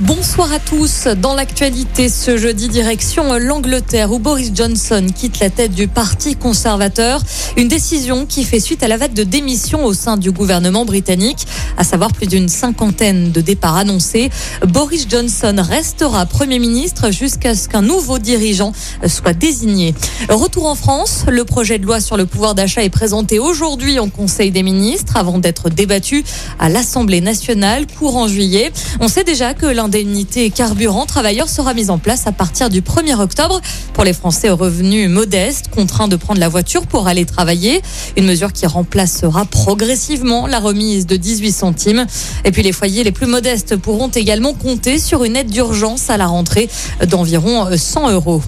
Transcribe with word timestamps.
Bonsoir 0.00 0.52
à 0.52 0.60
tous. 0.60 1.08
Dans 1.20 1.34
l'actualité 1.34 2.08
ce 2.08 2.36
jeudi, 2.36 2.68
direction 2.68 3.34
l'Angleterre 3.34 4.12
où 4.12 4.20
Boris 4.20 4.52
Johnson 4.54 5.04
quitte 5.12 5.40
la 5.40 5.50
tête 5.50 5.72
du 5.72 5.88
Parti 5.88 6.36
conservateur. 6.36 7.20
Une 7.56 7.66
décision 7.66 8.24
qui 8.24 8.44
fait 8.44 8.60
suite 8.60 8.84
à 8.84 8.88
la 8.88 8.96
vague 8.96 9.12
de 9.12 9.24
démission 9.24 9.84
au 9.84 9.92
sein 9.92 10.16
du 10.16 10.30
gouvernement 10.30 10.84
britannique, 10.84 11.48
à 11.76 11.82
savoir 11.82 12.12
plus 12.12 12.28
d'une 12.28 12.48
cinquantaine 12.48 13.32
de 13.32 13.40
départs 13.40 13.76
annoncés. 13.76 14.30
Boris 14.68 15.08
Johnson 15.10 15.56
restera 15.58 16.26
Premier 16.26 16.60
ministre 16.60 17.10
jusqu'à 17.10 17.56
ce 17.56 17.68
qu'un 17.68 17.82
nouveau 17.82 18.20
dirigeant 18.20 18.72
soit 19.08 19.32
désigné. 19.32 19.96
Retour 20.28 20.66
en 20.66 20.76
France, 20.76 21.24
le 21.28 21.44
projet 21.44 21.80
de 21.80 21.84
loi 21.84 22.00
sur 22.00 22.16
le 22.16 22.24
pouvoir 22.24 22.54
d'achat 22.54 22.84
est 22.84 22.88
présenté 22.88 23.40
aujourd'hui 23.40 23.98
en 23.98 24.10
Conseil 24.10 24.52
des 24.52 24.62
ministres 24.62 25.16
avant 25.16 25.38
d'être 25.38 25.70
débattu 25.70 26.22
à 26.60 26.68
l'Assemblée 26.68 27.20
nationale 27.20 27.88
courant 27.98 28.28
juillet. 28.28 28.70
On 29.00 29.08
sait 29.08 29.24
déjà 29.24 29.54
que 29.54 29.66
l'un 29.66 29.87
l'indemnité 29.88 30.50
carburant 30.50 31.06
travailleur 31.06 31.48
sera 31.48 31.72
mise 31.72 31.88
en 31.88 31.96
place 31.96 32.26
à 32.26 32.32
partir 32.32 32.68
du 32.68 32.82
1er 32.82 33.18
octobre 33.18 33.58
pour 33.94 34.04
les 34.04 34.12
Français 34.12 34.50
aux 34.50 34.56
revenus 34.56 35.08
modestes 35.08 35.68
contraints 35.68 36.08
de 36.08 36.16
prendre 36.16 36.40
la 36.40 36.50
voiture 36.50 36.86
pour 36.86 37.08
aller 37.08 37.24
travailler. 37.24 37.80
Une 38.18 38.26
mesure 38.26 38.52
qui 38.52 38.66
remplacera 38.66 39.46
progressivement 39.46 40.46
la 40.46 40.60
remise 40.60 41.06
de 41.06 41.16
18 41.16 41.52
centimes. 41.52 42.06
Et 42.44 42.52
puis 42.52 42.62
les 42.62 42.72
foyers 42.72 43.02
les 43.02 43.12
plus 43.12 43.26
modestes 43.26 43.76
pourront 43.76 44.08
également 44.08 44.52
compter 44.52 44.98
sur 44.98 45.24
une 45.24 45.36
aide 45.36 45.48
d'urgence 45.48 46.10
à 46.10 46.18
la 46.18 46.26
rentrée 46.26 46.68
d'environ 47.06 47.66
100 47.74 48.10
euros. 48.10 48.42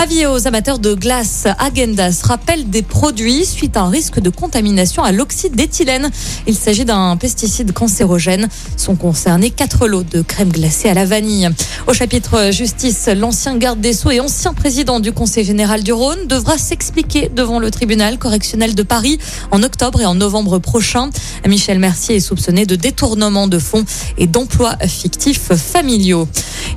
Avis 0.00 0.26
aux 0.26 0.46
amateurs 0.46 0.78
de 0.78 0.94
glace, 0.94 1.48
Agendas 1.58 2.20
rappelle 2.22 2.70
des 2.70 2.82
produits 2.82 3.44
suite 3.44 3.76
à 3.76 3.80
un 3.80 3.90
risque 3.90 4.20
de 4.20 4.30
contamination 4.30 5.02
à 5.02 5.10
l'oxyde 5.10 5.56
d'éthylène. 5.56 6.08
Il 6.46 6.54
s'agit 6.54 6.84
d'un 6.84 7.16
pesticide 7.16 7.72
cancérogène. 7.72 8.48
Sont 8.76 8.94
concernés 8.94 9.50
quatre 9.50 9.88
lots 9.88 10.04
de 10.04 10.22
crème 10.22 10.50
glacée 10.50 10.88
à 10.88 10.94
la 10.94 11.04
vanille. 11.04 11.50
Au 11.88 11.94
chapitre 11.94 12.52
justice, 12.52 13.08
l'ancien 13.08 13.56
garde 13.56 13.80
des 13.80 13.92
Sceaux 13.92 14.12
et 14.12 14.20
ancien 14.20 14.54
président 14.54 15.00
du 15.00 15.10
Conseil 15.10 15.44
général 15.44 15.82
du 15.82 15.92
Rhône 15.92 16.28
devra 16.28 16.58
s'expliquer 16.58 17.28
devant 17.34 17.58
le 17.58 17.72
tribunal 17.72 18.18
correctionnel 18.18 18.76
de 18.76 18.84
Paris 18.84 19.18
en 19.50 19.64
octobre 19.64 20.00
et 20.00 20.06
en 20.06 20.14
novembre 20.14 20.60
prochain. 20.60 21.10
Michel 21.44 21.80
Mercier 21.80 22.14
est 22.14 22.20
soupçonné 22.20 22.66
de 22.66 22.76
détournement 22.76 23.48
de 23.48 23.58
fonds 23.58 23.84
et 24.16 24.28
d'emplois 24.28 24.76
fictifs 24.86 25.52
familiaux. 25.56 26.28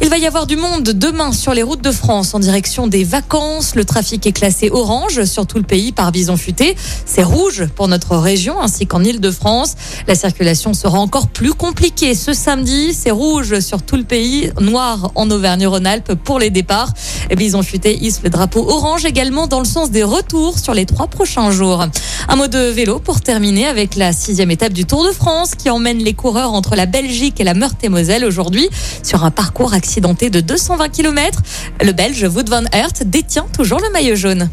Il 0.02 0.10
va 0.10 0.18
y 0.18 0.26
avoir 0.26 0.48
du 0.48 0.56
monde 0.56 0.86
demain 0.86 1.34
sur 1.34 1.54
les 1.54 1.62
routes 1.62 1.84
de 1.84 1.92
France 1.92 2.34
en 2.34 2.40
direction 2.40 2.88
des 2.88 3.11
vacances. 3.12 3.76
Le 3.76 3.84
trafic 3.84 4.26
est 4.26 4.32
classé 4.32 4.70
orange 4.72 5.26
sur 5.26 5.46
tout 5.46 5.58
le 5.58 5.64
pays 5.64 5.92
par 5.92 6.14
bison 6.14 6.38
futé. 6.38 6.78
C'est 7.06 7.24
rouge 7.24 7.66
pour 7.76 7.90
notre 7.90 8.16
région 8.16 8.60
ainsi 8.62 8.88
qu'en 8.88 9.04
Ile-de-France. 9.04 9.76
La 10.08 10.16
circulation 10.16 10.74
sera 10.74 10.98
encore 10.98 11.28
plus 11.28 11.54
compliquée 11.54 12.16
ce 12.16 12.32
samedi. 12.32 12.94
C'est 12.94 13.12
rouge 13.12 13.60
sur 13.60 13.84
tout 13.84 13.98
le 13.98 14.04
pays, 14.04 14.52
noir 14.62 15.12
en 15.16 15.30
Auvergne-Rhône-Alpes 15.30 16.14
pour 16.24 16.40
les 16.40 16.50
départs. 16.50 16.94
Bison 17.36 17.64
futé 17.64 17.98
hisse 18.02 18.22
le 18.24 18.30
drapeau 18.30 18.66
orange 18.70 19.04
également 19.04 19.48
dans 19.48 19.60
le 19.60 19.66
sens 19.66 19.92
des 19.92 20.04
retours 20.04 20.58
sur 20.58 20.74
les 20.74 20.86
trois 20.86 21.08
prochains 21.08 21.52
jours. 21.52 21.86
Un 22.28 22.36
mot 22.36 22.48
de 22.48 22.60
vélo 22.60 23.00
pour 23.00 23.22
terminer 23.22 23.68
avec 23.68 23.96
la 23.96 24.14
sixième 24.14 24.52
étape 24.52 24.74
du 24.74 24.86
Tour 24.86 25.06
de 25.06 25.12
France 25.12 25.56
qui 25.56 25.70
emmène 25.70 26.00
les 26.00 26.14
coureurs 26.14 26.54
entre 26.54 26.76
la 26.76 26.86
Belgique 26.86 27.40
et 27.40 27.44
la 27.44 27.54
Meurthe-et-Moselle 27.54 28.26
aujourd'hui 28.26 28.70
sur 29.04 29.24
un 29.24 29.32
parcours 29.32 29.74
accidenté 29.74 30.30
de 30.30 30.40
220 30.40 30.90
km. 30.90 31.42
Le 31.82 31.92
Belge 31.92 32.24
Wout 32.24 32.50
van 32.50 32.64
Aert 32.72 33.06
détient 33.06 33.48
toujours 33.56 33.80
le 33.80 33.92
maillot 33.92 34.16
jaune. 34.16 34.50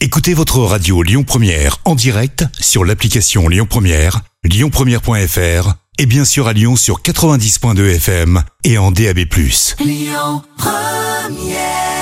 Écoutez 0.00 0.34
votre 0.34 0.60
radio 0.60 1.02
Lyon 1.02 1.24
Première 1.24 1.78
en 1.84 1.94
direct 1.94 2.44
sur 2.60 2.84
l'application 2.84 3.48
Lyon 3.48 3.66
Première, 3.68 4.20
lyonpremière.fr 4.44 5.74
et 5.98 6.06
bien 6.06 6.24
sûr 6.24 6.46
à 6.46 6.52
Lyon 6.52 6.76
sur 6.76 7.00
90.2 7.02 7.96
FM 7.96 8.42
et 8.64 8.78
en 8.78 8.92
DAB+. 8.92 9.18
Lyon 9.80 10.42
Première 10.56 11.97